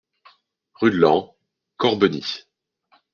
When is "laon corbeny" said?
0.97-2.23